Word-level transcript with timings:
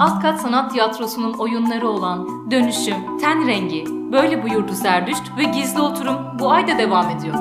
Alt 0.00 0.22
Kat 0.22 0.40
Sanat 0.40 0.72
Tiyatrosu'nun 0.72 1.32
oyunları 1.32 1.88
olan 1.88 2.50
Dönüşüm, 2.50 3.18
Ten 3.18 3.46
Rengi, 3.46 3.84
Böyle 4.12 4.42
Buyurdu 4.42 4.72
Zerdüşt 4.72 5.22
ve 5.38 5.44
Gizli 5.44 5.80
Oturum 5.80 6.38
bu 6.38 6.50
ayda 6.50 6.78
devam 6.78 7.10
ediyor. 7.10 7.34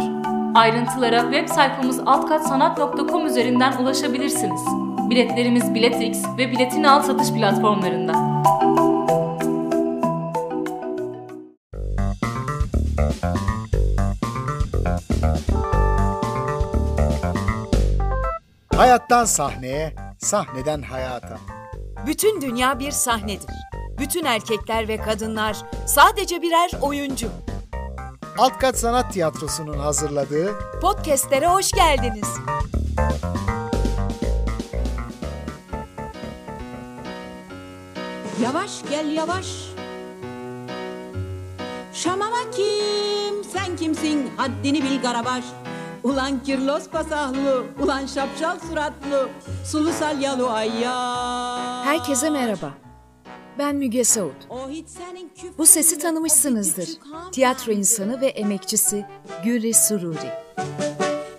Ayrıntılara 0.56 1.22
web 1.22 1.48
sayfamız 1.48 2.00
altkatsanat.com 2.00 3.26
üzerinden 3.26 3.78
ulaşabilirsiniz. 3.78 4.62
Biletlerimiz 5.10 5.74
Biletix 5.74 6.26
ve 6.38 6.52
Biletin 6.52 6.84
Alt 6.84 7.06
satış 7.06 7.32
platformlarında. 7.32 8.14
Hayattan 18.76 19.26
sahneye, 19.26 19.96
sahneden 20.18 20.82
hayata. 20.82 21.59
Bütün 22.08 22.42
dünya 22.42 22.80
bir 22.80 22.92
sahnedir. 22.92 23.56
Bütün 24.00 24.26
erkekler 24.26 24.88
ve 24.88 24.98
kadınlar 24.98 25.58
sadece 25.88 26.42
birer 26.42 26.72
oyuncu. 26.82 27.30
Alt 28.38 28.58
Kat 28.58 28.78
Sanat 28.80 29.14
Tiyatrosu'nun 29.14 29.80
hazırladığı 29.80 30.56
Podcast'lere 30.82 31.48
hoş 31.48 31.72
geldiniz. 31.72 32.30
Yavaş 38.44 38.72
gel 38.90 39.12
yavaş. 39.12 39.46
Şamama 41.94 42.52
kim? 42.56 43.44
Sen 43.54 43.76
kimsin? 43.78 44.32
Haddini 44.38 44.84
bil 44.84 45.02
Garabaş. 45.02 45.44
Ulan 46.04 46.44
kirlos 46.44 46.90
pasahlı, 46.90 47.64
ulan 47.80 48.06
şapşal 48.06 48.60
suratlı, 48.60 49.30
sulu 49.66 49.92
salyalı 49.92 50.52
ay 50.52 50.80
ya. 50.82 51.49
Herkese 51.84 52.30
merhaba. 52.30 52.78
Ben 53.58 53.76
Müge 53.76 54.04
küfrün 55.36 55.58
Bu 55.58 55.66
sesi 55.66 56.00
tanımışsınızdır. 56.00 56.90
Tiyatro 57.32 57.72
insanı 57.72 58.22
ve 58.22 58.28
emekçisi 58.28 59.06
Gürri 59.44 59.74
Sururi. 59.74 60.30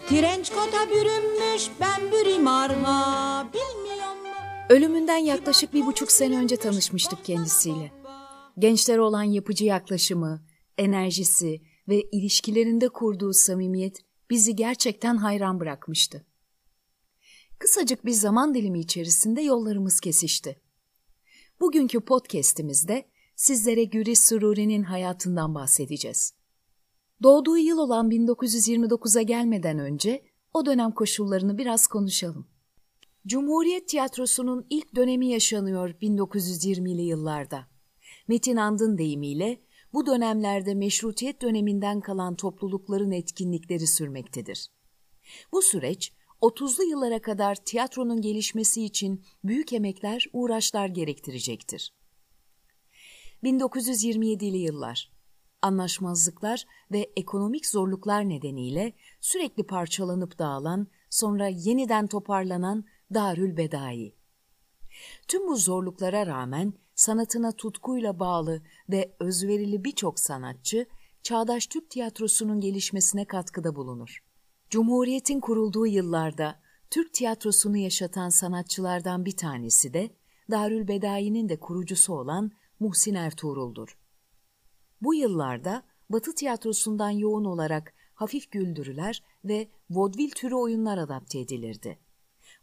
Trenç 0.09 0.51
kota 0.51 0.91
bürünmüş, 0.91 1.71
ben 1.81 2.13
bürüm 2.13 2.47
arma, 2.47 3.49
bilmiyor 3.55 4.09
mu? 4.09 4.29
Ölümünden 4.69 5.17
yaklaşık 5.17 5.75
bir 5.75 5.87
buçuk 5.87 6.13
sene 6.13 6.37
önce 6.39 6.57
tanışmıştık 6.57 7.25
kendisiyle. 7.25 7.93
Gençlere 8.59 9.01
olan 9.01 9.23
yapıcı 9.23 9.65
yaklaşımı, 9.65 10.43
enerjisi 10.79 11.61
ve 11.89 12.03
ilişkilerinde 12.13 12.89
kurduğu 12.89 13.33
samimiyet 13.33 13.99
bizi 14.31 14.57
gerçekten 14.57 15.17
hayran 15.17 15.61
bırakmıştı. 15.61 16.27
Kısacık 17.61 18.07
bir 18.07 18.13
zaman 18.13 18.55
dilimi 18.55 18.81
içerisinde 18.81 19.43
yollarımız 19.43 20.01
kesişti. 20.01 20.61
Bugünkü 21.61 22.01
podcast'imizde 22.01 23.09
sizlere 23.37 23.85
Güri 23.85 24.17
Sururi'nin 24.17 24.83
hayatından 24.83 25.55
bahsedeceğiz. 25.55 26.35
Doğduğu 27.23 27.59
yıl 27.59 27.79
olan 27.79 28.11
1929'a 28.11 29.23
gelmeden 29.23 29.79
önce 29.79 30.23
o 30.55 30.67
dönem 30.67 30.93
koşullarını 30.93 31.59
biraz 31.59 31.87
konuşalım. 31.87 32.47
Cumhuriyet 33.27 33.89
Tiyatrosu'nun 33.89 34.67
ilk 34.71 34.97
dönemi 34.97 35.27
yaşanıyor 35.27 35.91
1920'li 35.91 37.03
yıllarda. 37.03 37.67
Metin 38.29 38.57
Andın 38.57 38.99
deyimiyle 38.99 39.61
bu 39.93 40.07
dönemlerde 40.07 40.75
meşrutiyet 40.75 41.43
döneminden 41.43 42.01
kalan 42.01 42.35
toplulukların 42.35 43.11
etkinlikleri 43.11 43.87
sürmektedir. 43.87 44.71
Bu 45.53 45.63
süreç 45.63 46.20
30'lu 46.43 46.85
yıllara 46.85 47.23
kadar 47.23 47.55
tiyatronun 47.55 48.21
gelişmesi 48.21 48.85
için 48.85 49.25
büyük 49.45 49.73
emekler, 49.73 50.27
uğraşlar 50.33 50.87
gerektirecektir. 50.87 51.95
1927'li 53.43 54.59
yıllar 54.59 55.21
anlaşmazlıklar 55.63 56.67
ve 56.93 57.11
ekonomik 57.17 57.67
zorluklar 57.67 58.29
nedeniyle 58.29 58.93
sürekli 59.21 59.67
parçalanıp 59.67 60.39
dağılan, 60.39 60.87
sonra 61.11 61.49
yeniden 61.49 62.07
toparlanan 62.07 62.85
Darül 63.15 63.57
Bedai. 63.57 64.15
Tüm 65.29 65.49
bu 65.49 65.57
zorluklara 65.57 66.27
rağmen 66.27 66.73
sanatına 66.95 67.53
tutkuyla 67.53 68.19
bağlı 68.21 68.63
ve 68.91 69.17
özverili 69.21 69.85
birçok 69.85 70.21
sanatçı, 70.21 70.87
çağdaş 71.23 71.67
Türk 71.67 71.91
tiyatrosunun 71.91 72.61
gelişmesine 72.61 73.25
katkıda 73.25 73.77
bulunur. 73.77 74.30
Cumhuriyet'in 74.71 75.41
kurulduğu 75.41 75.87
yıllarda 75.87 76.61
Türk 76.91 77.13
tiyatrosunu 77.13 77.77
yaşatan 77.77 78.29
sanatçılardan 78.29 79.25
bir 79.25 79.37
tanesi 79.37 79.95
de 79.95 80.11
Darül 80.51 80.89
Bedai'nin 80.89 81.49
de 81.49 81.61
kurucusu 81.61 82.15
olan 82.15 82.51
Muhsin 82.81 83.15
Ertuğrul'dur. 83.15 83.99
Bu 85.03 85.15
yıllarda 85.15 85.83
Batı 86.11 86.35
tiyatrosundan 86.35 87.11
yoğun 87.11 87.45
olarak 87.45 87.95
hafif 88.15 88.51
güldürüler 88.51 89.23
ve 89.45 89.69
vodvil 89.91 90.31
türü 90.31 90.55
oyunlar 90.55 90.99
adapte 90.99 91.39
edilirdi. 91.39 91.99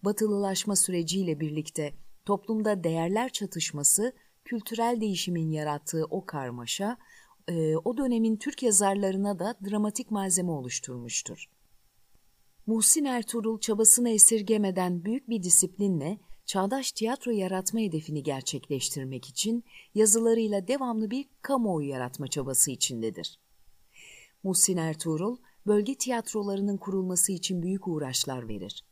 Batılılaşma 0.03 0.75
süreciyle 0.75 1.39
birlikte 1.39 1.93
toplumda 2.25 2.83
değerler 2.83 3.29
çatışması, 3.29 4.13
kültürel 4.45 5.01
değişimin 5.01 5.51
yarattığı 5.51 6.05
o 6.09 6.25
karmaşa, 6.25 6.97
e, 7.47 7.75
o 7.75 7.97
dönemin 7.97 8.37
Türk 8.37 8.63
yazarlarına 8.63 9.39
da 9.39 9.55
dramatik 9.69 10.11
malzeme 10.11 10.51
oluşturmuştur. 10.51 11.56
Muhsin 12.67 13.05
Ertuğrul 13.05 13.59
çabasını 13.59 14.09
esirgemeden 14.09 15.05
büyük 15.05 15.29
bir 15.29 15.43
disiplinle 15.43 16.19
çağdaş 16.45 16.91
tiyatro 16.91 17.31
yaratma 17.31 17.79
hedefini 17.79 18.23
gerçekleştirmek 18.23 19.29
için 19.29 19.63
yazılarıyla 19.95 20.67
devamlı 20.67 21.11
bir 21.11 21.25
kamuoyu 21.41 21.89
yaratma 21.89 22.27
çabası 22.27 22.71
içindedir. 22.71 23.39
Muhsin 24.43 24.77
Ertuğrul, 24.77 25.37
bölge 25.67 25.95
tiyatrolarının 25.95 26.77
kurulması 26.77 27.31
için 27.31 27.63
büyük 27.63 27.87
uğraşlar 27.87 28.47
verir. 28.47 28.83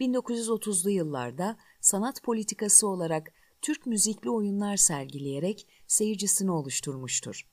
1930'lu 0.00 0.90
yıllarda 0.90 1.56
sanat 1.80 2.22
politikası 2.22 2.88
olarak 2.88 3.32
Türk 3.62 3.86
müzikli 3.86 4.30
oyunlar 4.30 4.76
sergileyerek 4.76 5.66
seyircisini 5.86 6.50
oluşturmuştur. 6.50 7.48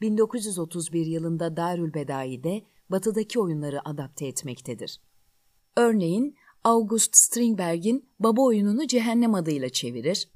1931 0.00 1.06
yılında 1.06 1.56
Darülbedai'de 1.56 2.62
batıdaki 2.94 3.40
oyunları 3.40 3.88
adapte 3.88 4.26
etmektedir. 4.26 5.00
Örneğin 5.76 6.36
August 6.64 7.16
Strindberg'in 7.16 8.08
Baba 8.18 8.42
oyununu 8.42 8.86
Cehennem 8.86 9.34
adıyla 9.34 9.68
çevirir, 9.68 10.28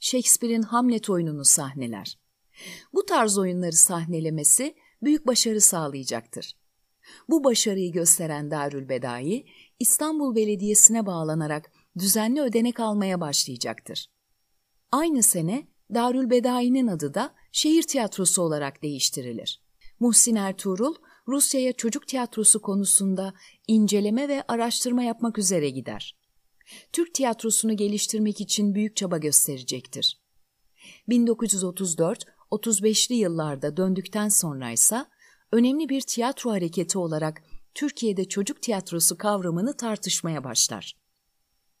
Shakespeare'in 0.00 0.62
Hamlet 0.62 1.10
oyununu 1.10 1.44
sahneler. 1.44 2.18
Bu 2.94 3.06
tarz 3.06 3.38
oyunları 3.38 3.72
sahnelemesi 3.72 4.74
büyük 5.02 5.26
başarı 5.26 5.60
sağlayacaktır. 5.60 6.56
Bu 7.28 7.44
başarıyı 7.44 7.92
gösteren 7.92 8.50
Darülbedai, 8.50 9.46
İstanbul 9.78 10.34
Belediyesi'ne 10.34 11.06
bağlanarak 11.06 11.72
düzenli 11.98 12.40
ödenek 12.40 12.80
almaya 12.80 13.20
başlayacaktır. 13.20 14.06
Aynı 14.92 15.22
sene 15.22 15.68
Darülbedai'nin 15.94 16.86
adı 16.86 17.14
da 17.14 17.34
şehir 17.52 17.82
tiyatrosu 17.82 18.42
olarak 18.42 18.82
değiştirilir. 18.82 19.62
Muhsin 20.00 20.34
Ertuğrul, 20.34 20.94
Rusya'ya 21.28 21.72
çocuk 21.72 22.06
tiyatrosu 22.06 22.62
konusunda 22.62 23.34
inceleme 23.68 24.28
ve 24.28 24.44
araştırma 24.48 25.02
yapmak 25.02 25.38
üzere 25.38 25.70
gider. 25.70 26.16
Türk 26.92 27.14
tiyatrosunu 27.14 27.76
geliştirmek 27.76 28.40
için 28.40 28.74
büyük 28.74 28.96
çaba 28.96 29.18
gösterecektir. 29.18 30.20
1934-35'li 31.08 33.14
yıllarda 33.14 33.76
döndükten 33.76 34.28
sonra 34.28 34.70
ise 34.70 35.04
önemli 35.52 35.88
bir 35.88 36.00
tiyatro 36.00 36.50
hareketi 36.50 36.98
olarak 36.98 37.42
Türkiye'de 37.74 38.28
çocuk 38.28 38.62
tiyatrosu 38.62 39.18
kavramını 39.18 39.76
tartışmaya 39.76 40.44
başlar. 40.44 40.96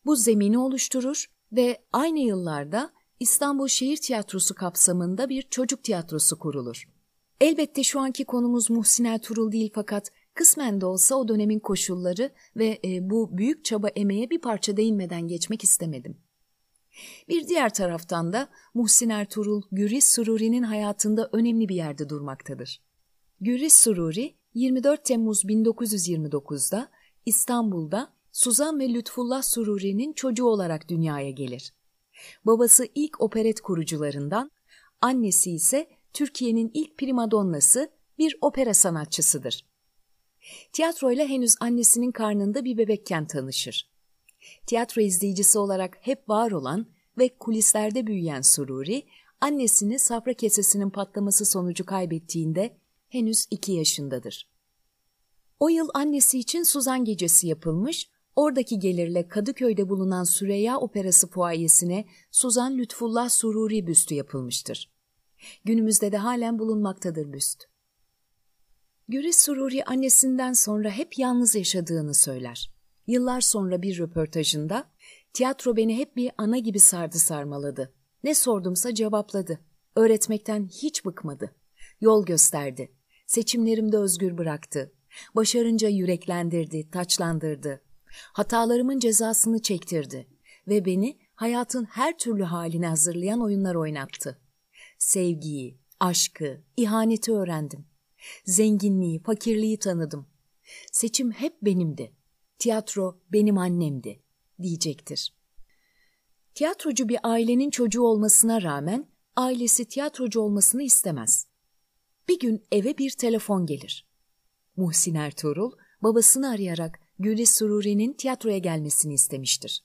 Bu 0.04 0.16
zemini 0.16 0.58
oluşturur 0.58 1.26
ve 1.52 1.84
aynı 1.92 2.18
yıllarda 2.18 2.92
İstanbul 3.20 3.68
Şehir 3.68 3.96
Tiyatrosu 3.96 4.54
kapsamında 4.54 5.28
bir 5.28 5.42
çocuk 5.42 5.84
tiyatrosu 5.84 6.38
kurulur. 6.38 6.95
Elbette 7.40 7.82
şu 7.82 8.00
anki 8.00 8.24
konumuz 8.24 8.70
Muhsin 8.70 9.04
Ertuğrul 9.04 9.52
değil 9.52 9.70
fakat 9.74 10.12
kısmen 10.34 10.80
de 10.80 10.86
olsa 10.86 11.14
o 11.14 11.28
dönemin 11.28 11.58
koşulları 11.58 12.30
ve 12.56 12.78
e, 12.84 13.10
bu 13.10 13.38
büyük 13.38 13.64
çaba 13.64 13.88
emeğe 13.88 14.30
bir 14.30 14.40
parça 14.40 14.76
değinmeden 14.76 15.28
geçmek 15.28 15.64
istemedim. 15.64 16.16
Bir 17.28 17.48
diğer 17.48 17.74
taraftan 17.74 18.32
da 18.32 18.48
Muhsin 18.74 19.08
Ertuğrul, 19.08 19.62
Güriz 19.72 20.04
Sururi'nin 20.04 20.62
hayatında 20.62 21.28
önemli 21.32 21.68
bir 21.68 21.74
yerde 21.74 22.08
durmaktadır. 22.08 22.80
Güriz 23.40 23.72
Sururi, 23.72 24.34
24 24.54 25.04
Temmuz 25.04 25.44
1929'da 25.44 26.88
İstanbul'da 27.26 28.12
Suzan 28.32 28.80
ve 28.80 28.94
Lütfullah 28.94 29.42
Sururi'nin 29.42 30.12
çocuğu 30.12 30.44
olarak 30.44 30.88
dünyaya 30.88 31.30
gelir. 31.30 31.72
Babası 32.44 32.88
ilk 32.94 33.20
operet 33.20 33.60
kurucularından, 33.60 34.50
annesi 35.00 35.50
ise 35.50 35.95
Türkiye'nin 36.16 36.70
ilk 36.74 36.98
primadonnası 36.98 37.90
bir 38.18 38.38
opera 38.40 38.74
sanatçısıdır. 38.74 39.66
Tiyatroyla 40.72 41.26
henüz 41.26 41.54
annesinin 41.60 42.12
karnında 42.12 42.64
bir 42.64 42.78
bebekken 42.78 43.26
tanışır. 43.26 43.90
Tiyatro 44.66 45.02
izleyicisi 45.02 45.58
olarak 45.58 45.98
hep 46.00 46.28
var 46.28 46.50
olan 46.50 46.86
ve 47.18 47.28
kulislerde 47.28 48.06
büyüyen 48.06 48.40
Sururi, 48.40 49.02
annesini 49.40 49.98
safra 49.98 50.34
kesesinin 50.34 50.90
patlaması 50.90 51.44
sonucu 51.44 51.86
kaybettiğinde 51.86 52.76
henüz 53.08 53.46
iki 53.50 53.72
yaşındadır. 53.72 54.50
O 55.60 55.68
yıl 55.68 55.88
annesi 55.94 56.38
için 56.38 56.62
Suzan 56.62 57.04
Gecesi 57.04 57.46
yapılmış, 57.46 58.10
oradaki 58.36 58.78
gelirle 58.78 59.28
Kadıköy'de 59.28 59.88
bulunan 59.88 60.24
Süreyya 60.24 60.78
Operası 60.78 61.30
fuayesine 61.30 62.06
Suzan 62.30 62.78
Lütfullah 62.78 63.28
Sururi 63.28 63.86
büstü 63.86 64.14
yapılmıştır. 64.14 64.95
Günümüzde 65.64 66.12
de 66.12 66.16
halen 66.16 66.58
bulunmaktadır 66.58 67.32
büst. 67.32 67.64
Güriz 69.08 69.36
Sururi 69.36 69.84
annesinden 69.84 70.52
sonra 70.52 70.90
hep 70.90 71.18
yalnız 71.18 71.54
yaşadığını 71.54 72.14
söyler. 72.14 72.72
Yıllar 73.06 73.40
sonra 73.40 73.82
bir 73.82 73.98
röportajında, 73.98 74.90
tiyatro 75.32 75.76
beni 75.76 75.98
hep 75.98 76.16
bir 76.16 76.30
ana 76.38 76.58
gibi 76.58 76.80
sardı 76.80 77.18
sarmaladı. 77.18 77.92
Ne 78.24 78.34
sordumsa 78.34 78.94
cevapladı. 78.94 79.60
Öğretmekten 79.96 80.66
hiç 80.66 81.04
bıkmadı. 81.04 81.54
Yol 82.00 82.26
gösterdi. 82.26 82.92
Seçimlerimde 83.26 83.96
özgür 83.96 84.38
bıraktı. 84.38 84.92
Başarınca 85.34 85.88
yüreklendirdi, 85.88 86.90
taçlandırdı. 86.90 87.80
Hatalarımın 88.32 88.98
cezasını 88.98 89.62
çektirdi 89.62 90.26
ve 90.68 90.84
beni 90.84 91.18
hayatın 91.34 91.84
her 91.84 92.18
türlü 92.18 92.42
haline 92.42 92.88
hazırlayan 92.88 93.42
oyunlar 93.42 93.74
oynattı. 93.74 94.38
Sevgiyi, 94.98 95.78
aşkı, 96.00 96.62
ihaneti 96.76 97.32
öğrendim. 97.32 97.86
Zenginliği, 98.44 99.22
fakirliği 99.22 99.78
tanıdım. 99.78 100.26
Seçim 100.92 101.30
hep 101.30 101.62
benimdi. 101.62 102.16
Tiyatro 102.58 103.20
benim 103.32 103.58
annemdi, 103.58 104.22
diyecektir. 104.62 105.36
Tiyatrocu 106.54 107.08
bir 107.08 107.18
ailenin 107.22 107.70
çocuğu 107.70 108.02
olmasına 108.02 108.62
rağmen 108.62 109.10
ailesi 109.36 109.84
tiyatrocu 109.84 110.40
olmasını 110.40 110.82
istemez. 110.82 111.46
Bir 112.28 112.38
gün 112.38 112.64
eve 112.72 112.98
bir 112.98 113.10
telefon 113.10 113.66
gelir. 113.66 114.08
Muhsin 114.76 115.14
Ertuğrul 115.14 115.72
babasını 116.02 116.50
arayarak 116.50 116.98
Güliz 117.18 117.50
Sururi'nin 117.50 118.12
tiyatroya 118.12 118.58
gelmesini 118.58 119.14
istemiştir. 119.14 119.84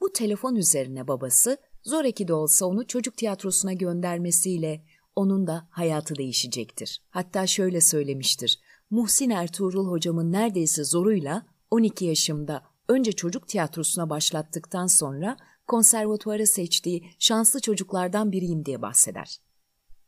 Bu 0.00 0.12
telefon 0.12 0.54
üzerine 0.54 1.08
babası 1.08 1.58
zoraki 1.84 2.28
de 2.28 2.34
olsa 2.34 2.66
onu 2.66 2.86
çocuk 2.86 3.16
tiyatrosuna 3.16 3.72
göndermesiyle 3.72 4.84
onun 5.16 5.46
da 5.46 5.68
hayatı 5.70 6.16
değişecektir. 6.16 7.02
Hatta 7.10 7.46
şöyle 7.46 7.80
söylemiştir. 7.80 8.60
Muhsin 8.90 9.30
Ertuğrul 9.30 9.90
hocamın 9.90 10.32
neredeyse 10.32 10.84
zoruyla 10.84 11.46
12 11.70 12.04
yaşımda 12.04 12.62
önce 12.88 13.12
çocuk 13.12 13.48
tiyatrosuna 13.48 14.10
başlattıktan 14.10 14.86
sonra 14.86 15.36
konservatuara 15.66 16.46
seçtiği 16.46 17.04
şanslı 17.18 17.60
çocuklardan 17.60 18.32
biriyim 18.32 18.64
diye 18.64 18.82
bahseder. 18.82 19.40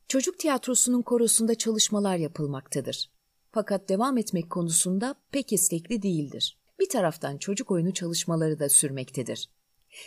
Çocuk 0.09 0.38
tiyatrosunun 0.38 1.03
korosunda 1.03 1.55
çalışmalar 1.55 2.17
yapılmaktadır. 2.17 3.11
Fakat 3.53 3.88
devam 3.88 4.19
etmek 4.19 4.50
konusunda 4.50 5.15
pek 5.31 5.53
istekli 5.53 6.03
değildir. 6.03 6.59
Bir 6.81 6.88
taraftan 6.88 7.38
çocuk 7.38 7.71
oyunu 7.71 7.94
çalışmaları 7.94 8.59
da 8.59 8.69
sürmektedir. 8.69 9.50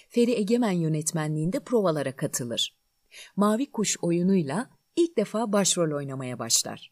Feri 0.10 0.32
Egemen 0.32 0.72
yönetmenliğinde 0.72 1.60
provalara 1.60 2.16
katılır. 2.16 2.78
Mavi 3.36 3.72
Kuş 3.72 3.98
oyunuyla 4.02 4.70
ilk 4.96 5.18
defa 5.18 5.52
başrol 5.52 5.92
oynamaya 5.92 6.40
başlar. 6.40 6.92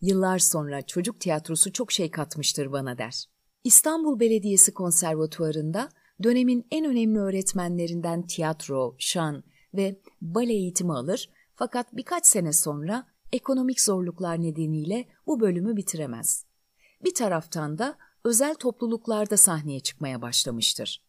Yıllar 0.00 0.38
sonra 0.38 0.82
çocuk 0.82 1.20
tiyatrosu 1.20 1.72
çok 1.72 1.92
şey 1.92 2.10
katmıştır 2.10 2.72
bana 2.72 2.98
der. 2.98 3.24
İstanbul 3.64 4.20
Belediyesi 4.20 4.74
Konservatuvarı'nda 4.74 5.88
dönemin 6.22 6.66
en 6.70 6.84
önemli 6.84 7.18
öğretmenlerinden 7.18 8.26
tiyatro, 8.26 8.96
şan 8.98 9.44
ve 9.74 10.00
bale 10.20 10.52
eğitimi 10.52 10.92
alır 10.92 11.30
fakat 11.54 11.96
birkaç 11.96 12.26
sene 12.26 12.52
sonra 12.52 13.06
ekonomik 13.32 13.80
zorluklar 13.80 14.42
nedeniyle 14.42 15.08
bu 15.26 15.40
bölümü 15.40 15.76
bitiremez. 15.76 16.46
Bir 17.04 17.14
taraftan 17.14 17.78
da 17.78 17.98
özel 18.24 18.54
topluluklarda 18.54 19.36
sahneye 19.36 19.80
çıkmaya 19.80 20.22
başlamıştır. 20.22 21.05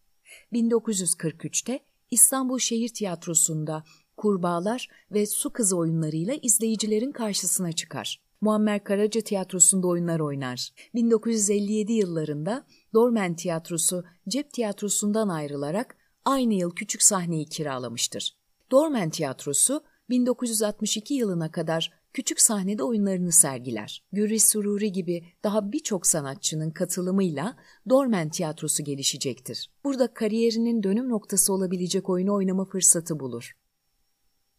1943'te 0.53 1.79
İstanbul 2.11 2.59
Şehir 2.59 2.89
Tiyatrosu'nda 2.89 3.83
kurbağalar 4.17 4.87
ve 5.11 5.25
su 5.25 5.53
kızı 5.53 5.77
oyunlarıyla 5.77 6.33
izleyicilerin 6.41 7.11
karşısına 7.11 7.71
çıkar. 7.71 8.21
Muammer 8.41 8.83
Karaca 8.83 9.21
Tiyatrosu'nda 9.21 9.87
oyunlar 9.87 10.19
oynar. 10.19 10.69
1957 10.95 11.93
yıllarında 11.93 12.65
Dormen 12.93 13.35
Tiyatrosu 13.35 14.03
cep 14.27 14.53
tiyatrosundan 14.53 15.29
ayrılarak 15.29 15.97
aynı 16.25 16.53
yıl 16.53 16.75
küçük 16.75 17.03
sahneyi 17.03 17.45
kiralamıştır. 17.45 18.37
Dormen 18.71 19.09
Tiyatrosu 19.09 19.83
1962 20.09 21.13
yılına 21.13 21.51
kadar 21.51 21.91
küçük 22.17 22.41
sahnede 22.41 22.83
oyunlarını 22.83 23.31
sergiler. 23.31 24.03
Gürri 24.11 24.39
Sururi 24.39 24.91
gibi 24.91 25.23
daha 25.43 25.71
birçok 25.71 26.07
sanatçının 26.07 26.71
katılımıyla 26.71 27.57
Dormen 27.89 28.29
Tiyatrosu 28.29 28.83
gelişecektir. 28.83 29.71
Burada 29.83 30.13
kariyerinin 30.13 30.83
dönüm 30.83 31.09
noktası 31.09 31.53
olabilecek 31.53 32.09
oyunu 32.09 32.33
oynama 32.33 32.65
fırsatı 32.65 33.19
bulur. 33.19 33.57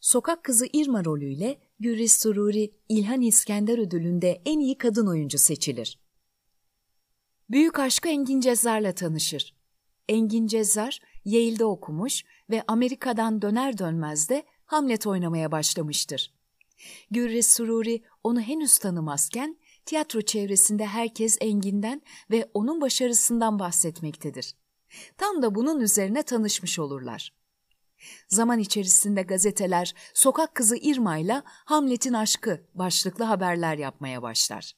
Sokak 0.01 0.45
Kızı 0.45 0.67
Irma 0.73 1.05
rolüyle 1.05 1.59
Gürri 1.81 2.09
Sururi 2.09 2.75
İlhan 2.89 3.21
İskender 3.21 3.79
ödülünde 3.79 4.43
en 4.45 4.59
iyi 4.59 4.79
kadın 4.79 5.07
oyuncu 5.07 5.39
seçilir. 5.39 6.01
Büyük 7.51 7.79
aşkı 7.79 8.09
Engin 8.09 8.41
Cezzar'la 8.41 8.93
tanışır. 8.93 9.55
Engin 10.09 10.47
Cezzar, 10.47 11.01
Yale'de 11.25 11.65
okumuş 11.65 12.25
ve 12.51 12.65
Amerika'dan 12.69 13.43
döner 13.43 13.79
dönmez 13.79 14.29
de 14.29 14.45
Hamlet 14.65 15.07
oynamaya 15.07 15.53
başlamıştır. 15.53 16.38
Gürre 17.11 17.43
Sururi 17.43 18.03
onu 18.25 18.41
henüz 18.41 18.79
tanımazken 18.79 19.59
tiyatro 19.87 20.21
çevresinde 20.21 20.87
herkes 20.87 21.39
Engin'den 21.41 22.03
ve 22.31 22.51
onun 22.55 22.81
başarısından 22.81 23.59
bahsetmektedir. 23.59 24.55
Tam 25.17 25.43
da 25.43 25.55
bunun 25.55 25.81
üzerine 25.81 26.23
tanışmış 26.23 26.79
olurlar. 26.79 27.33
Zaman 28.29 28.59
içerisinde 28.59 29.23
gazeteler 29.23 29.95
Sokak 30.15 30.55
Kızı 30.55 30.77
Irma 30.77 31.19
ile 31.19 31.43
Hamlet'in 31.45 32.13
aşkı 32.13 32.67
başlıklı 32.75 33.25
haberler 33.25 33.79
yapmaya 33.79 34.23
başlar. 34.23 34.73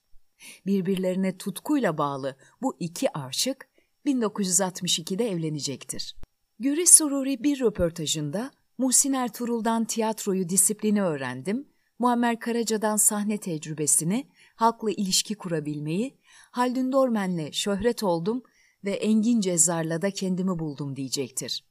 Birbirlerine 0.66 1.38
tutkuyla 1.38 1.98
bağlı 1.98 2.36
bu 2.62 2.76
iki 2.80 3.18
aşık 3.18 3.68
1962'de 4.06 5.30
evlenecektir. 5.30 6.16
Güri 6.58 6.86
Sururi 6.86 7.42
bir 7.42 7.60
röportajında 7.60 8.50
Muhsin 8.78 9.12
Ertuğrul'dan 9.12 9.84
tiyatroyu 9.84 10.48
disiplini 10.48 11.02
öğrendim, 11.02 11.68
Muammer 12.00 12.38
Karaca'dan 12.40 12.96
sahne 12.96 13.38
tecrübesini, 13.38 14.28
halkla 14.54 14.90
ilişki 14.90 15.34
kurabilmeyi, 15.34 16.18
Haldun 16.50 16.92
Dormen'le 16.92 17.52
şöhret 17.52 18.02
oldum 18.02 18.42
ve 18.84 18.90
Engin 18.90 19.40
Cezzar'la 19.40 20.02
da 20.02 20.10
kendimi 20.10 20.58
buldum 20.58 20.96
diyecektir. 20.96 21.64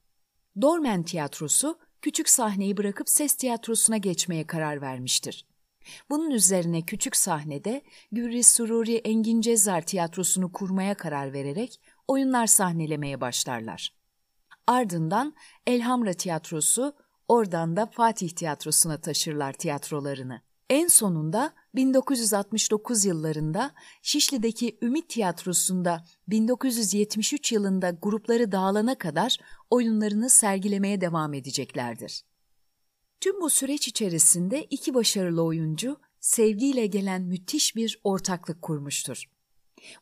Dormen 0.61 1.03
tiyatrosu 1.03 1.79
küçük 2.01 2.29
sahneyi 2.29 2.77
bırakıp 2.77 3.09
ses 3.09 3.33
tiyatrosuna 3.33 3.97
geçmeye 3.97 4.47
karar 4.47 4.81
vermiştir. 4.81 5.45
Bunun 6.09 6.31
üzerine 6.31 6.81
küçük 6.81 7.15
sahnede 7.15 7.81
Gürri 8.11 8.43
Sururi 8.43 8.95
Engin 8.95 9.41
Cezzar 9.41 9.81
tiyatrosunu 9.81 10.51
kurmaya 10.51 10.93
karar 10.93 11.33
vererek 11.33 11.81
oyunlar 12.07 12.47
sahnelemeye 12.47 13.21
başlarlar. 13.21 13.93
Ardından 14.67 15.35
Elhamra 15.67 16.13
Tiyatrosu, 16.13 16.95
oradan 17.29 17.75
da 17.75 17.85
Fatih 17.85 18.29
Tiyatrosu'na 18.29 19.01
taşırlar 19.01 19.53
tiyatrolarını. 19.53 20.41
En 20.69 20.87
sonunda 20.87 21.53
1969 21.75 23.05
yıllarında 23.05 23.71
Şişli'deki 24.01 24.77
Ümit 24.81 25.09
Tiyatrosu'nda 25.09 26.03
1973 26.27 27.51
yılında 27.51 27.89
grupları 28.01 28.51
dağılana 28.51 28.97
kadar 28.97 29.37
oyunlarını 29.69 30.29
sergilemeye 30.29 31.01
devam 31.01 31.33
edeceklerdir. 31.33 32.23
Tüm 33.21 33.41
bu 33.41 33.49
süreç 33.49 33.87
içerisinde 33.87 34.63
iki 34.63 34.93
başarılı 34.93 35.43
oyuncu 35.43 35.97
sevgiyle 36.19 36.85
gelen 36.85 37.21
müthiş 37.21 37.75
bir 37.75 37.99
ortaklık 38.03 38.61
kurmuştur. 38.61 39.23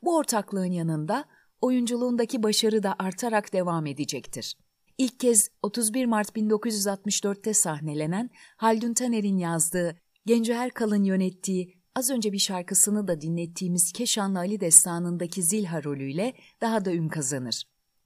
Bu 0.01 0.15
ortaklığın 0.15 0.71
yanında 0.71 1.25
oyunculuğundaki 1.61 2.43
başarı 2.43 2.83
da 2.83 2.95
artarak 2.99 3.53
devam 3.53 3.85
edecektir. 3.85 4.57
İlk 4.97 5.19
kez 5.19 5.49
31 5.61 6.05
Mart 6.05 6.29
1964'te 6.29 7.53
sahnelenen 7.53 8.29
Haldun 8.57 8.93
Taner'in 8.93 9.37
yazdığı, 9.37 9.99
Genco 10.25 10.53
Erkal'ın 10.53 11.03
yönettiği, 11.03 11.77
az 11.95 12.09
önce 12.09 12.33
bir 12.33 12.39
şarkısını 12.39 13.07
da 13.07 13.21
dinlettiğimiz 13.21 13.91
Keşanlı 13.91 14.39
Ali 14.39 14.59
Destanı'ndaki 14.59 15.43
Zilha 15.43 15.83
rolüyle 15.83 16.33
daha 16.61 16.85
da 16.85 16.93
ün 16.93 17.09
kazanır. 17.09 17.63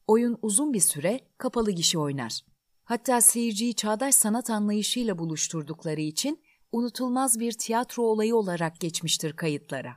Oyun 0.07 0.37
uzun 0.41 0.73
bir 0.73 0.79
süre 0.79 1.19
kapalı 1.37 1.71
gişe 1.71 1.97
oynar. 1.97 2.41
Hatta 2.83 3.21
seyirciyi 3.21 3.73
çağdaş 3.73 4.15
sanat 4.15 4.49
anlayışıyla 4.49 5.17
buluşturdukları 5.17 6.01
için 6.01 6.43
unutulmaz 6.71 7.39
bir 7.39 7.51
tiyatro 7.51 8.03
olayı 8.03 8.35
olarak 8.35 8.79
geçmiştir 8.79 9.33
kayıtlara. 9.33 9.95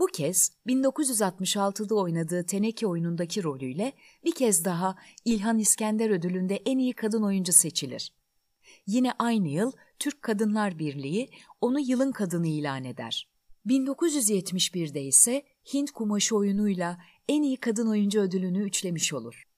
Bu 0.00 0.06
kez 0.06 0.52
1966'da 0.66 1.94
oynadığı 1.94 2.46
Teneke 2.46 2.86
oyunundaki 2.86 3.42
rolüyle 3.42 3.92
bir 4.24 4.32
kez 4.32 4.64
daha 4.64 4.96
İlhan 5.24 5.58
İskender 5.58 6.10
ödülünde 6.10 6.56
en 6.56 6.78
iyi 6.78 6.92
kadın 6.92 7.22
oyuncu 7.22 7.52
seçilir. 7.52 8.12
Yine 8.86 9.12
aynı 9.18 9.48
yıl 9.48 9.72
Türk 9.98 10.22
Kadınlar 10.22 10.78
Birliği 10.78 11.30
onu 11.60 11.80
yılın 11.80 12.12
kadını 12.12 12.46
ilan 12.46 12.84
eder. 12.84 13.30
1971'de 13.66 15.02
ise 15.02 15.42
Hint 15.74 15.90
kumaşı 15.90 16.36
oyunuyla 16.36 16.98
en 17.28 17.42
iyi 17.42 17.56
kadın 17.56 17.86
oyuncu 17.86 18.20
ödülünü 18.20 18.62
üçlemiş 18.62 19.12
olur. 19.12 19.48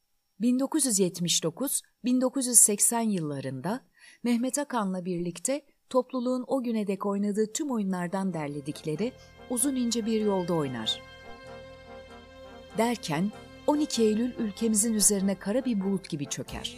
1979-1980 0.40 3.10
yıllarında 3.10 3.86
Mehmet 4.22 4.58
Akan'la 4.58 5.04
birlikte 5.04 5.62
topluluğun 5.92 6.44
o 6.46 6.62
güne 6.62 6.86
dek 6.86 7.06
oynadığı 7.06 7.52
tüm 7.52 7.70
oyunlardan 7.70 8.34
derledikleri 8.34 9.12
uzun 9.50 9.76
ince 9.76 10.06
bir 10.06 10.20
yolda 10.20 10.54
oynar. 10.54 11.00
Derken 12.78 13.32
12 13.66 14.02
Eylül 14.02 14.34
ülkemizin 14.38 14.94
üzerine 14.94 15.34
kara 15.34 15.64
bir 15.64 15.80
bulut 15.80 16.08
gibi 16.08 16.26
çöker. 16.26 16.76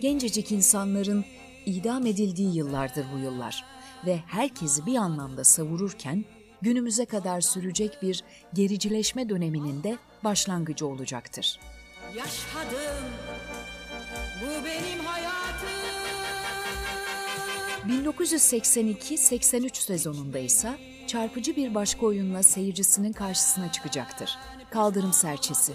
Gencecik 0.00 0.52
insanların 0.52 1.24
idam 1.66 2.06
edildiği 2.06 2.56
yıllardır 2.56 3.06
bu 3.14 3.18
yıllar 3.18 3.64
ve 4.06 4.16
herkesi 4.26 4.86
bir 4.86 4.96
anlamda 4.96 5.44
savururken 5.44 6.24
günümüze 6.62 7.04
kadar 7.04 7.40
sürecek 7.40 8.02
bir 8.02 8.24
gericileşme 8.54 9.28
döneminin 9.28 9.82
de 9.82 9.98
başlangıcı 10.24 10.86
olacaktır. 10.86 11.60
Yaşadım, 12.16 13.04
bu 14.42 14.64
benim 14.64 15.04
hayatım. 15.04 16.05
1982-83 17.88 19.74
sezonunda 19.74 20.38
ise 20.38 20.78
çarpıcı 21.06 21.56
bir 21.56 21.74
başka 21.74 22.06
oyunla 22.06 22.42
seyircisinin 22.42 23.12
karşısına 23.12 23.72
çıkacaktır. 23.72 24.38
Kaldırım 24.70 25.12
Serçesi. 25.12 25.72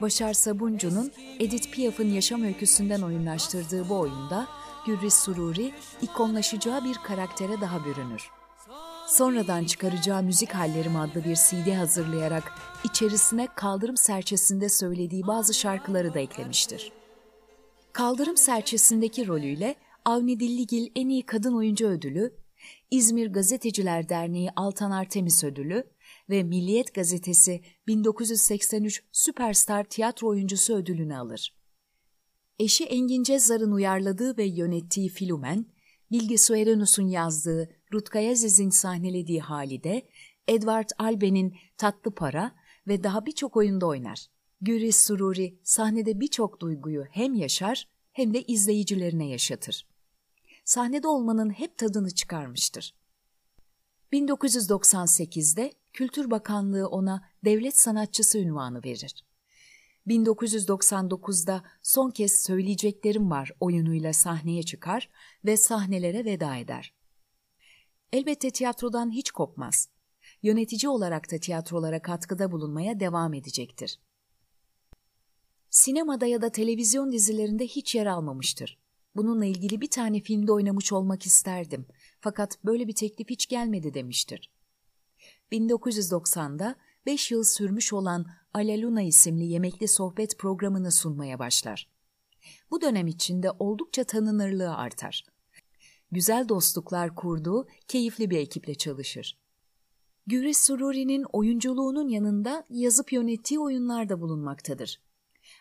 Başar 0.00 0.32
Sabuncu'nun 0.32 1.12
Edith 1.40 1.70
Piaf'ın 1.70 2.08
yaşam 2.08 2.42
öyküsünden 2.42 3.02
oyunlaştırdığı 3.02 3.88
bu 3.88 3.98
oyunda 3.98 4.46
Gürriz 4.86 5.14
Sururi 5.14 5.72
ikonlaşacağı 6.02 6.84
bir 6.84 6.94
karaktere 6.94 7.60
daha 7.60 7.84
bürünür. 7.84 8.30
Sonradan 9.06 9.64
çıkaracağı 9.64 10.22
Müzik 10.22 10.54
Hallerim 10.54 10.96
adlı 10.96 11.24
bir 11.24 11.36
CD 11.36 11.72
hazırlayarak 11.72 12.52
içerisine 12.84 13.48
Kaldırım 13.54 13.96
Serçesi'nde 13.96 14.68
söylediği 14.68 15.26
bazı 15.26 15.54
şarkıları 15.54 16.14
da 16.14 16.18
eklemiştir. 16.20 16.92
Kaldırım 17.92 18.36
Serçesi'ndeki 18.36 19.26
rolüyle 19.26 19.74
Avni 20.06 20.40
Dilligil 20.40 20.90
en 20.94 21.08
iyi 21.08 21.26
kadın 21.26 21.52
oyuncu 21.52 21.86
ödülü, 21.86 22.34
İzmir 22.90 23.32
Gazeteciler 23.32 24.08
Derneği 24.08 24.50
Altan 24.56 24.90
Artemis 24.90 25.44
ödülü 25.44 25.84
ve 26.30 26.42
Milliyet 26.42 26.94
Gazetesi 26.94 27.62
1983 27.86 29.04
Süperstar 29.12 29.84
Tiyatro 29.84 30.28
Oyuncusu 30.28 30.74
ödülünü 30.74 31.16
alır. 31.16 31.56
Eşi 32.58 32.84
Engin 32.84 33.22
Cezzar'ın 33.22 33.72
uyarladığı 33.72 34.36
ve 34.36 34.44
yönettiği 34.44 35.08
Filumen, 35.08 35.66
Bilge 36.10 36.38
Suerenus'un 36.38 37.08
yazdığı, 37.08 37.68
Rutkay 37.92 38.30
Aziz'in 38.30 38.70
sahnelediği 38.70 39.40
Halide, 39.40 40.08
Edward 40.48 40.88
Alben'in 40.98 41.56
Tatlı 41.78 42.14
Para 42.14 42.54
ve 42.88 43.04
daha 43.04 43.26
birçok 43.26 43.56
oyunda 43.56 43.86
oynar. 43.86 44.26
Güriz 44.60 44.96
Sururi 44.96 45.58
sahnede 45.62 46.20
birçok 46.20 46.60
duyguyu 46.60 47.04
hem 47.10 47.34
yaşar 47.34 47.88
hem 48.12 48.34
de 48.34 48.42
izleyicilerine 48.42 49.28
yaşatır. 49.28 49.95
Sahnede 50.66 51.08
olmanın 51.08 51.50
hep 51.50 51.78
tadını 51.78 52.10
çıkarmıştır. 52.10 52.94
1998'de 54.12 55.72
Kültür 55.92 56.30
Bakanlığı 56.30 56.88
ona 56.88 57.30
devlet 57.44 57.78
sanatçısı 57.78 58.38
ünvanı 58.38 58.84
verir. 58.84 59.24
1999'da 60.06 61.62
son 61.82 62.10
kez 62.10 62.42
söyleyeceklerim 62.42 63.30
var 63.30 63.50
oyunuyla 63.60 64.12
sahneye 64.12 64.62
çıkar 64.62 65.10
ve 65.44 65.56
sahnelere 65.56 66.24
veda 66.24 66.56
eder. 66.56 66.94
Elbette 68.12 68.50
tiyatrodan 68.50 69.10
hiç 69.10 69.30
kopmaz. 69.30 69.88
Yönetici 70.42 70.90
olarak 70.90 71.32
da 71.32 71.38
tiyatrolara 71.38 72.02
katkıda 72.02 72.52
bulunmaya 72.52 73.00
devam 73.00 73.34
edecektir. 73.34 74.00
Sinemada 75.70 76.26
ya 76.26 76.42
da 76.42 76.50
televizyon 76.50 77.12
dizilerinde 77.12 77.66
hiç 77.66 77.94
yer 77.94 78.06
almamıştır. 78.06 78.85
Bununla 79.16 79.44
ilgili 79.44 79.80
bir 79.80 79.90
tane 79.90 80.20
filmde 80.20 80.52
oynamış 80.52 80.92
olmak 80.92 81.26
isterdim. 81.26 81.86
Fakat 82.20 82.64
böyle 82.64 82.88
bir 82.88 82.94
teklif 82.94 83.30
hiç 83.30 83.46
gelmedi 83.46 83.94
demiştir. 83.94 84.50
1990'da 85.52 86.76
5 87.06 87.30
yıl 87.30 87.44
sürmüş 87.44 87.92
olan 87.92 88.26
Alaluna 88.54 89.02
isimli 89.02 89.44
yemekli 89.44 89.88
sohbet 89.88 90.38
programını 90.38 90.92
sunmaya 90.92 91.38
başlar. 91.38 91.90
Bu 92.70 92.80
dönem 92.80 93.06
içinde 93.06 93.50
oldukça 93.58 94.04
tanınırlığı 94.04 94.74
artar. 94.74 95.24
Güzel 96.12 96.48
dostluklar 96.48 97.14
kurduğu 97.14 97.66
keyifli 97.88 98.30
bir 98.30 98.38
ekiple 98.38 98.74
çalışır. 98.74 99.38
Güris 100.26 100.58
Sururi'nin 100.58 101.24
oyunculuğunun 101.32 102.08
yanında 102.08 102.64
yazıp 102.70 103.12
yönettiği 103.12 103.60
oyunlar 103.60 104.08
da 104.08 104.20
bulunmaktadır. 104.20 105.05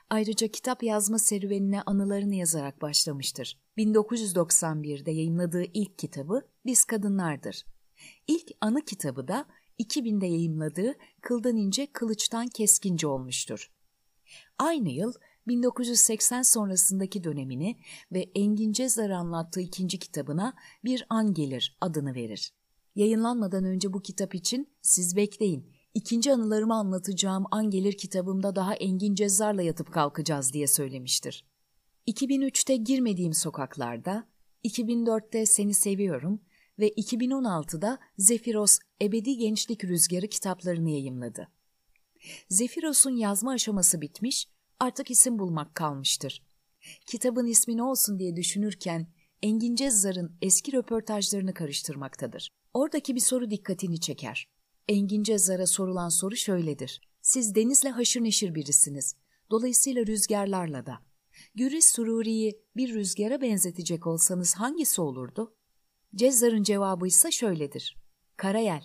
Ayrıca 0.09 0.47
kitap 0.47 0.83
yazma 0.83 1.19
serüvenine 1.19 1.81
anılarını 1.81 2.35
yazarak 2.35 2.81
başlamıştır. 2.81 3.59
1991'de 3.77 5.11
yayınladığı 5.11 5.63
ilk 5.63 5.99
kitabı 5.99 6.41
Biz 6.65 6.85
Kadınlardır. 6.85 7.65
İlk 8.27 8.51
anı 8.61 8.81
kitabı 8.81 9.27
da 9.27 9.45
2000'de 9.79 10.25
yayımladığı 10.25 10.95
Kıldan 11.21 11.55
İnce 11.55 11.85
Kılıçtan 11.85 12.47
Keskince 12.47 13.07
olmuştur. 13.07 13.71
Aynı 14.59 14.89
yıl 14.89 15.13
1980 15.47 16.41
sonrasındaki 16.41 17.23
dönemini 17.23 17.77
ve 18.11 18.31
Engin 18.35 18.71
Cezar 18.71 19.09
anlattığı 19.09 19.61
ikinci 19.61 19.99
kitabına 19.99 20.53
Bir 20.83 21.05
An 21.09 21.33
Gelir 21.33 21.77
adını 21.81 22.15
verir. 22.15 22.53
Yayınlanmadan 22.95 23.63
önce 23.63 23.93
bu 23.93 24.01
kitap 24.01 24.35
için 24.35 24.69
siz 24.81 25.15
bekleyin, 25.15 25.74
ikinci 25.95 26.33
anılarımı 26.33 26.75
anlatacağım 26.75 27.45
An 27.51 27.69
Gelir 27.69 27.97
kitabımda 27.97 28.55
daha 28.55 28.75
Engin 28.75 29.15
Cezzar'la 29.15 29.61
yatıp 29.61 29.93
kalkacağız 29.93 30.53
diye 30.53 30.67
söylemiştir. 30.67 31.45
2003'te 32.07 32.75
Girmediğim 32.75 33.33
Sokaklarda, 33.33 34.27
2004'te 34.65 35.45
Seni 35.45 35.73
Seviyorum 35.73 36.41
ve 36.79 36.89
2016'da 36.89 37.99
Zefiros 38.17 38.79
Ebedi 39.01 39.37
Gençlik 39.37 39.83
Rüzgarı 39.83 40.27
kitaplarını 40.27 40.89
yayımladı. 40.89 41.47
Zefiros'un 42.49 43.15
yazma 43.15 43.51
aşaması 43.51 44.01
bitmiş, 44.01 44.47
artık 44.79 45.11
isim 45.11 45.39
bulmak 45.39 45.75
kalmıştır. 45.75 46.43
Kitabın 47.05 47.45
ismi 47.45 47.77
ne 47.77 47.83
olsun 47.83 48.19
diye 48.19 48.35
düşünürken 48.35 49.07
Engin 49.41 49.75
Cezzar'ın 49.75 50.37
eski 50.41 50.73
röportajlarını 50.73 51.53
karıştırmaktadır. 51.53 52.49
Oradaki 52.73 53.15
bir 53.15 53.19
soru 53.19 53.51
dikkatini 53.51 53.99
çeker. 53.99 54.54
Engin 54.87 55.23
Cezzar'a 55.23 55.67
sorulan 55.67 56.09
soru 56.09 56.35
şöyledir. 56.35 57.01
Siz 57.21 57.55
denizle 57.55 57.89
haşır 57.89 58.23
neşir 58.23 58.55
birisiniz. 58.55 59.15
Dolayısıyla 59.51 60.05
rüzgarlarla 60.05 60.85
da. 60.85 60.99
Güriz 61.55 61.85
Sururi'yi 61.85 62.61
bir 62.75 62.93
rüzgara 62.93 63.41
benzetecek 63.41 64.07
olsanız 64.07 64.55
hangisi 64.55 65.01
olurdu? 65.01 65.55
Cezzar'ın 66.15 66.63
cevabı 66.63 67.07
ise 67.07 67.31
şöyledir. 67.31 67.97
Karayel. 68.37 68.83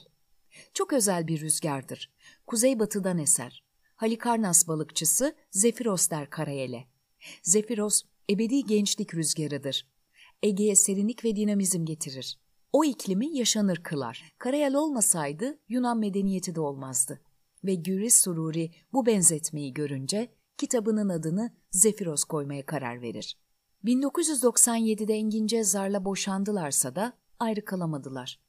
Çok 0.74 0.92
özel 0.92 1.28
bir 1.28 1.40
rüzgardır. 1.40 2.12
Kuzeybatıdan 2.46 3.18
eser. 3.18 3.64
Halikarnas 3.96 4.68
balıkçısı 4.68 5.36
Zefiros 5.50 6.10
der 6.10 6.30
Karayel'e. 6.30 6.84
Zefiros 7.42 8.02
ebedi 8.30 8.64
gençlik 8.64 9.14
rüzgarıdır. 9.14 9.86
Ege'ye 10.42 10.76
serinlik 10.76 11.24
ve 11.24 11.36
dinamizm 11.36 11.84
getirir. 11.84 12.38
O 12.72 12.84
iklimi 12.84 13.36
yaşanır 13.36 13.76
kılar. 13.76 14.32
Karayel 14.38 14.74
olmasaydı 14.74 15.58
Yunan 15.68 15.98
medeniyeti 15.98 16.54
de 16.54 16.60
olmazdı. 16.60 17.20
Ve 17.64 17.74
Güriz 17.74 18.14
Sururi 18.14 18.70
bu 18.92 19.06
benzetmeyi 19.06 19.74
görünce 19.74 20.34
kitabının 20.58 21.08
adını 21.08 21.52
Zefiros 21.70 22.24
koymaya 22.24 22.66
karar 22.66 23.02
verir. 23.02 23.38
1997'de 23.84 25.14
Engin 25.14 25.46
Cezzar'la 25.46 26.04
boşandılarsa 26.04 26.96
da 26.96 27.12
ayrı 27.38 27.64
kalamadılar. 27.64 28.40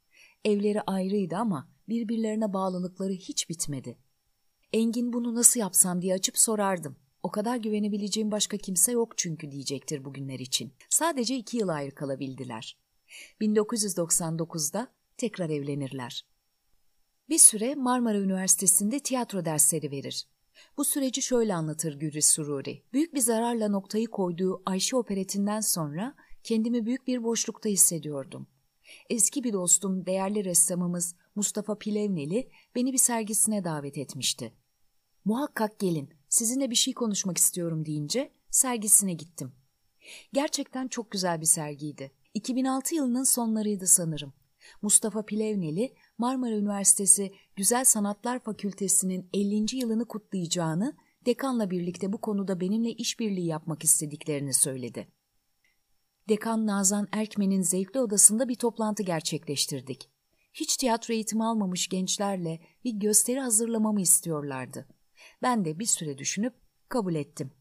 Evleri 0.46 0.82
ayrıydı 0.82 1.36
ama 1.36 1.70
birbirlerine 1.90 2.54
bağlılıkları 2.54 3.14
hiç 3.14 3.50
bitmedi. 3.50 3.98
Engin 4.74 5.14
bunu 5.14 5.36
nasıl 5.36 5.60
yapsam 5.60 6.02
diye 6.02 6.14
açıp 6.14 6.38
sorardım. 6.38 6.96
O 7.24 7.32
kadar 7.32 7.58
güvenebileceğim 7.58 8.32
başka 8.32 8.58
kimse 8.58 8.92
yok 8.92 9.18
çünkü 9.18 9.52
diyecektir 9.52 10.06
bugünler 10.06 10.40
için. 10.40 10.74
Sadece 10.90 11.36
iki 11.36 11.58
yıl 11.58 11.68
ayrı 11.68 11.96
kalabildiler. 11.96 12.81
1999'da 13.42 14.94
tekrar 15.18 15.50
evlenirler. 15.50 16.26
Bir 17.30 17.38
süre 17.38 17.76
Marmara 17.76 18.18
Üniversitesi'nde 18.18 19.00
tiyatro 19.00 19.46
dersleri 19.46 19.92
verir. 19.92 20.28
Bu 20.78 20.86
süreci 20.86 21.22
şöyle 21.22 21.56
anlatır 21.56 21.94
Gürriz 21.94 22.26
Sururi. 22.26 22.84
Büyük 22.94 23.14
bir 23.14 23.20
zararla 23.20 23.70
noktayı 23.70 24.08
koyduğu 24.08 24.62
Ayşe 24.66 24.96
operetinden 24.98 25.60
sonra 25.60 26.16
kendimi 26.44 26.86
büyük 26.86 27.08
bir 27.08 27.24
boşlukta 27.24 27.70
hissediyordum. 27.70 28.48
Eski 29.10 29.44
bir 29.44 29.54
dostum, 29.54 30.06
değerli 30.06 30.46
ressamımız 30.46 31.16
Mustafa 31.36 31.78
Pilevneli 31.78 32.50
beni 32.76 32.94
bir 32.94 32.98
sergisine 32.98 33.64
davet 33.64 33.98
etmişti. 33.98 34.54
Muhakkak 35.26 35.80
gelin, 35.80 36.10
sizinle 36.30 36.70
bir 36.70 36.76
şey 36.76 36.94
konuşmak 36.94 37.38
istiyorum 37.38 37.86
deyince 37.86 38.32
sergisine 38.50 39.14
gittim. 39.14 39.52
Gerçekten 40.34 40.88
çok 40.88 41.12
güzel 41.12 41.42
bir 41.42 41.46
sergiydi. 41.46 42.12
2006 42.34 42.96
yılının 42.96 43.24
sonlarıydı 43.24 43.88
sanırım. 43.88 44.34
Mustafa 44.82 45.26
Pilevneli, 45.26 45.94
Marmara 46.18 46.56
Üniversitesi 46.56 47.32
Güzel 47.56 47.86
Sanatlar 47.86 48.40
Fakültesi'nin 48.40 49.30
50. 49.34 49.76
yılını 49.76 50.06
kutlayacağını, 50.06 50.98
dekanla 51.26 51.72
birlikte 51.72 52.14
bu 52.14 52.22
konuda 52.22 52.60
benimle 52.60 52.92
işbirliği 52.92 53.48
yapmak 53.48 53.84
istediklerini 53.84 54.54
söyledi. 54.54 55.08
Dekan 56.30 56.68
Nazan 56.68 57.08
Erkmen'in 57.12 57.62
zevkli 57.62 58.00
odasında 58.00 58.50
bir 58.50 58.56
toplantı 58.56 59.04
gerçekleştirdik. 59.04 60.10
Hiç 60.54 60.78
tiyatro 60.78 61.14
eğitimi 61.14 61.46
almamış 61.46 61.90
gençlerle 61.90 62.60
bir 62.84 62.94
gösteri 62.94 63.40
hazırlamamı 63.40 64.02
istiyorlardı. 64.02 64.88
Ben 65.42 65.66
de 65.66 65.80
bir 65.80 65.86
süre 65.86 66.18
düşünüp 66.18 66.54
kabul 66.90 67.16
ettim. 67.16 67.52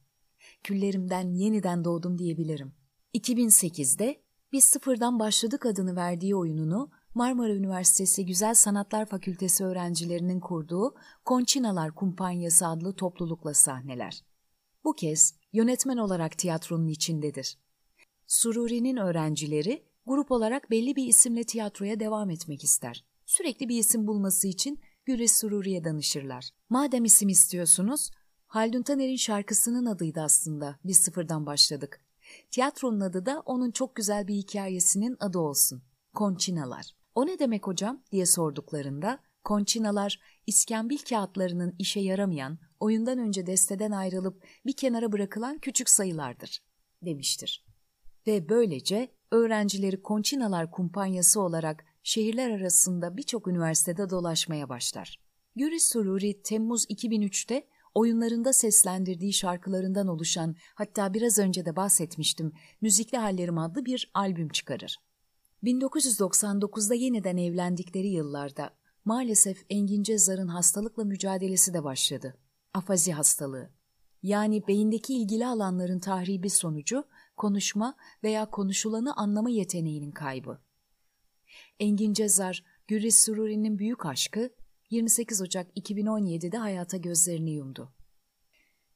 Küllerimden 0.62 1.34
yeniden 1.34 1.84
doğdum 1.84 2.18
diyebilirim. 2.18 2.72
2008'de 3.14 4.22
biz 4.52 4.64
sıfırdan 4.64 5.18
başladık 5.18 5.66
adını 5.66 5.96
verdiği 5.96 6.36
oyununu 6.36 6.90
Marmara 7.14 7.54
Üniversitesi 7.54 8.26
Güzel 8.26 8.54
Sanatlar 8.54 9.06
Fakültesi 9.06 9.64
öğrencilerinin 9.64 10.40
kurduğu 10.40 10.94
Konçinalar 11.24 11.94
Kumpanyası 11.94 12.66
adlı 12.66 12.92
toplulukla 12.92 13.54
sahneler. 13.54 14.24
Bu 14.84 14.92
kez 14.92 15.34
yönetmen 15.52 15.96
olarak 15.96 16.38
tiyatronun 16.38 16.88
içindedir. 16.88 17.58
Sururi'nin 18.26 18.96
öğrencileri 18.96 19.84
grup 20.06 20.30
olarak 20.32 20.70
belli 20.70 20.96
bir 20.96 21.06
isimle 21.06 21.44
tiyatroya 21.44 22.00
devam 22.00 22.30
etmek 22.30 22.64
ister. 22.64 23.04
Sürekli 23.26 23.68
bir 23.68 23.78
isim 23.78 24.06
bulması 24.06 24.48
için 24.48 24.80
Güris 25.04 25.40
Sururi'ye 25.40 25.84
danışırlar. 25.84 26.50
Madem 26.68 27.04
isim 27.04 27.28
istiyorsunuz, 27.28 28.10
Haldun 28.46 28.82
Taner'in 28.82 29.16
şarkısının 29.16 29.86
adıydı 29.86 30.20
aslında. 30.20 30.78
Biz 30.84 30.98
sıfırdan 30.98 31.46
başladık. 31.46 32.00
Tiyatronun 32.50 33.00
adı 33.00 33.26
da 33.26 33.42
onun 33.46 33.70
çok 33.70 33.94
güzel 33.94 34.28
bir 34.28 34.34
hikayesinin 34.34 35.16
adı 35.20 35.38
olsun. 35.38 35.82
Konçinalar. 36.14 36.90
O 37.14 37.26
ne 37.26 37.38
demek 37.38 37.66
hocam 37.66 38.02
diye 38.12 38.26
sorduklarında 38.26 39.18
konçinalar 39.44 40.20
iskambil 40.46 40.98
kağıtlarının 40.98 41.74
işe 41.78 42.00
yaramayan, 42.00 42.58
oyundan 42.80 43.18
önce 43.18 43.46
desteden 43.46 43.90
ayrılıp 43.90 44.44
bir 44.66 44.72
kenara 44.72 45.12
bırakılan 45.12 45.58
küçük 45.58 45.90
sayılardır 45.90 46.62
demiştir. 47.02 47.66
Ve 48.26 48.48
böylece 48.48 49.08
öğrencileri 49.30 50.02
konçinalar 50.02 50.70
kumpanyası 50.70 51.40
olarak 51.40 51.84
şehirler 52.02 52.50
arasında 52.50 53.16
birçok 53.16 53.48
üniversitede 53.48 54.10
dolaşmaya 54.10 54.68
başlar. 54.68 55.20
Güris 55.56 55.88
Sururi 55.88 56.42
Temmuz 56.42 56.84
2003'te 56.84 57.66
oyunlarında 57.94 58.52
seslendirdiği 58.52 59.32
şarkılarından 59.32 60.08
oluşan 60.08 60.56
hatta 60.74 61.14
biraz 61.14 61.38
önce 61.38 61.64
de 61.64 61.76
bahsetmiştim 61.76 62.52
Müzikli 62.80 63.18
Hallerim 63.18 63.58
adlı 63.58 63.84
bir 63.84 64.10
albüm 64.14 64.48
çıkarır. 64.48 64.96
1999'da 65.62 66.94
yeniden 66.94 67.36
evlendikleri 67.36 68.08
yıllarda 68.08 68.70
maalesef 69.04 69.64
Engin 69.70 70.02
Cezar'ın 70.02 70.48
hastalıkla 70.48 71.04
mücadelesi 71.04 71.74
de 71.74 71.84
başladı. 71.84 72.36
Afazi 72.74 73.12
hastalığı. 73.12 73.70
Yani 74.22 74.66
beyindeki 74.68 75.14
ilgili 75.14 75.46
alanların 75.46 75.98
tahribi 75.98 76.50
sonucu 76.50 77.04
konuşma 77.36 77.96
veya 78.22 78.50
konuşulanı 78.50 79.16
anlama 79.16 79.50
yeteneğinin 79.50 80.10
kaybı. 80.10 80.58
Engin 81.80 82.12
Cezar, 82.12 82.64
Güris 82.88 83.24
Sururi'nin 83.24 83.78
büyük 83.78 84.06
aşkı 84.06 84.50
28 84.90 85.42
Ocak 85.42 85.76
2017'de 85.76 86.58
hayata 86.58 86.96
gözlerini 86.96 87.50
yumdu. 87.50 87.92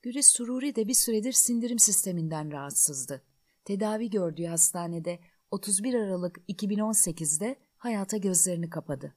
Güris 0.02 0.26
Sururi 0.26 0.76
de 0.76 0.88
bir 0.88 0.94
süredir 0.94 1.32
sindirim 1.32 1.78
sisteminden 1.78 2.52
rahatsızdı. 2.52 3.22
Tedavi 3.64 4.10
gördüğü 4.10 4.46
hastanede 4.46 5.18
31 5.50 5.94
Aralık 5.94 6.38
2018'de 6.48 7.56
hayata 7.76 8.16
gözlerini 8.16 8.70
kapadı. 8.70 9.14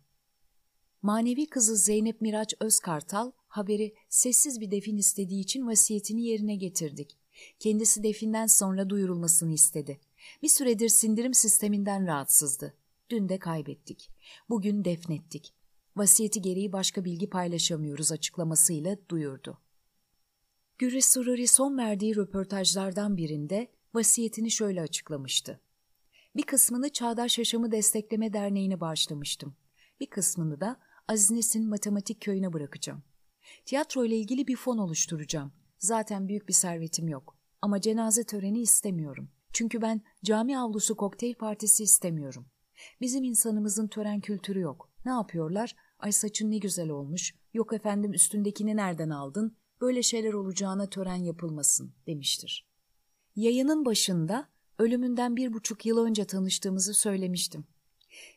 Manevi 1.01 1.49
kızı 1.49 1.77
Zeynep 1.77 2.21
Miraç 2.21 2.53
Özkartal 2.59 3.31
haberi 3.47 3.95
sessiz 4.09 4.61
bir 4.61 4.71
defin 4.71 4.97
istediği 4.97 5.41
için 5.41 5.67
vasiyetini 5.67 6.25
yerine 6.25 6.55
getirdik. 6.55 7.17
Kendisi 7.59 8.03
definden 8.03 8.47
sonra 8.47 8.89
duyurulmasını 8.89 9.53
istedi. 9.53 9.99
Bir 10.41 10.49
süredir 10.49 10.89
sindirim 10.89 11.33
sisteminden 11.33 12.07
rahatsızdı. 12.07 12.73
Dün 13.09 13.29
de 13.29 13.39
kaybettik. 13.39 14.09
Bugün 14.49 14.85
defnettik. 14.85 15.56
Vasiyeti 15.97 16.41
gereği 16.41 16.71
başka 16.71 17.05
bilgi 17.05 17.29
paylaşamıyoruz 17.29 18.11
açıklamasıyla 18.11 18.97
duyurdu. 19.09 19.61
Güre 20.77 21.01
Sururi 21.01 21.47
son 21.47 21.77
verdiği 21.77 22.15
röportajlardan 22.15 23.17
birinde 23.17 23.71
vasiyetini 23.93 24.51
şöyle 24.51 24.81
açıklamıştı. 24.81 25.61
Bir 26.35 26.43
kısmını 26.43 26.89
Çağdaş 26.89 27.37
Yaşamı 27.37 27.71
Destekleme 27.71 28.33
Derneği'ne 28.33 28.79
bağışlamıştım. 28.79 29.55
Bir 29.99 30.05
kısmını 30.05 30.61
da 30.61 30.79
Aznes'in 31.07 31.69
matematik 31.69 32.21
köyüne 32.21 32.53
bırakacağım. 32.53 33.03
Tiyatro 33.65 34.05
ile 34.05 34.17
ilgili 34.17 34.47
bir 34.47 34.55
fon 34.55 34.77
oluşturacağım. 34.77 35.53
Zaten 35.79 36.27
büyük 36.27 36.47
bir 36.47 36.53
servetim 36.53 37.07
yok. 37.07 37.37
Ama 37.61 37.81
cenaze 37.81 38.23
töreni 38.23 38.61
istemiyorum. 38.61 39.29
Çünkü 39.53 39.81
ben 39.81 40.01
cami 40.23 40.59
avlusu 40.59 40.97
kokteyl 40.97 41.35
partisi 41.35 41.83
istemiyorum. 41.83 42.45
Bizim 43.01 43.23
insanımızın 43.23 43.87
tören 43.87 44.21
kültürü 44.21 44.59
yok. 44.59 44.89
Ne 45.05 45.11
yapıyorlar? 45.11 45.75
Ay 45.99 46.11
saçın 46.11 46.51
ne 46.51 46.57
güzel 46.57 46.89
olmuş. 46.89 47.33
Yok 47.53 47.73
efendim 47.73 48.13
üstündekini 48.13 48.75
nereden 48.75 49.09
aldın? 49.09 49.57
Böyle 49.81 50.03
şeyler 50.03 50.33
olacağına 50.33 50.89
tören 50.89 51.15
yapılmasın 51.15 51.93
demiştir. 52.07 52.67
Yayının 53.35 53.85
başında 53.85 54.47
ölümünden 54.79 55.35
bir 55.35 55.53
buçuk 55.53 55.85
yıl 55.85 55.97
önce 55.97 56.25
tanıştığımızı 56.25 56.93
söylemiştim. 56.93 57.65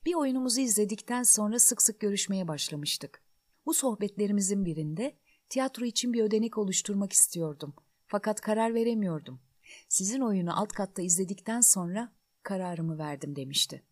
Bir 0.06 0.14
oyunumuzu 0.14 0.60
izledikten 0.60 1.22
sonra 1.22 1.58
sık 1.58 1.82
sık 1.82 2.00
görüşmeye 2.00 2.48
başlamıştık. 2.48 3.22
Bu 3.66 3.74
sohbetlerimizin 3.74 4.64
birinde 4.64 5.16
tiyatro 5.48 5.84
için 5.84 6.12
bir 6.12 6.22
ödenek 6.22 6.58
oluşturmak 6.58 7.12
istiyordum. 7.12 7.74
Fakat 8.06 8.40
karar 8.40 8.74
veremiyordum. 8.74 9.40
Sizin 9.88 10.20
oyunu 10.20 10.60
alt 10.60 10.72
katta 10.72 11.02
izledikten 11.02 11.60
sonra 11.60 12.12
kararımı 12.42 12.98
verdim 12.98 13.36
demişti. 13.36 13.82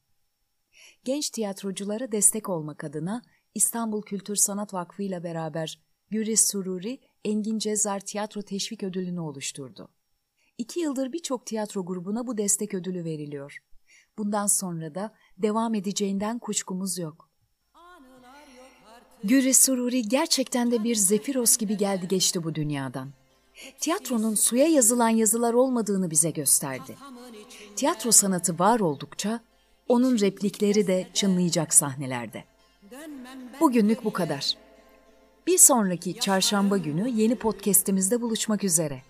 Genç 1.04 1.30
tiyatroculara 1.30 2.12
destek 2.12 2.48
olmak 2.48 2.84
adına 2.84 3.22
İstanbul 3.54 4.02
Kültür 4.02 4.36
Sanat 4.36 4.74
Vakfı 4.74 5.02
ile 5.02 5.24
beraber 5.24 5.80
Güris 6.10 6.50
Sururi 6.50 7.00
Engin 7.24 7.58
Cezar 7.58 8.00
Tiyatro 8.00 8.42
Teşvik 8.42 8.82
Ödülünü 8.82 9.20
oluşturdu. 9.20 9.88
İki 10.58 10.80
yıldır 10.80 11.12
birçok 11.12 11.46
tiyatro 11.46 11.86
grubuna 11.86 12.26
bu 12.26 12.38
destek 12.38 12.74
ödülü 12.74 13.04
veriliyor. 13.04 13.58
Bundan 14.18 14.46
sonra 14.46 14.94
da 14.94 15.14
devam 15.38 15.74
edeceğinden 15.74 16.38
kuşkumuz 16.38 16.98
yok. 16.98 17.30
Güre 19.24 19.52
Sururi 19.52 20.02
gerçekten 20.02 20.70
de 20.70 20.84
bir 20.84 20.94
Zefiros 20.94 21.56
gibi 21.56 21.76
geldi 21.76 22.08
geçti 22.08 22.44
bu 22.44 22.54
dünyadan. 22.54 23.12
Tiyatronun 23.80 24.34
suya 24.34 24.66
yazılan 24.66 25.08
yazılar 25.08 25.54
olmadığını 25.54 26.10
bize 26.10 26.30
gösterdi. 26.30 26.96
Tiyatro 27.76 28.12
sanatı 28.12 28.58
var 28.58 28.80
oldukça 28.80 29.40
onun 29.88 30.18
replikleri 30.18 30.86
de 30.86 31.08
çınlayacak 31.14 31.74
sahnelerde. 31.74 32.44
Bugünlük 33.60 34.04
bu 34.04 34.12
kadar. 34.12 34.56
Bir 35.46 35.58
sonraki 35.58 36.20
çarşamba 36.20 36.76
günü 36.76 37.08
yeni 37.08 37.36
podcast'imizde 37.36 38.20
buluşmak 38.20 38.64
üzere. 38.64 39.02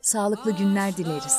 Sağlıklı 0.00 0.56
günler 0.56 0.96
dileriz. 0.96 1.36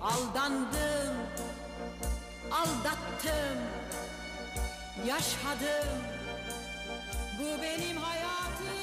Aldandım, 0.00 1.16
aldattım 2.50 3.58
Yaşadım 5.06 6.15
Bu 7.38 7.62
benim 7.62 7.96
hayatım 7.96 8.75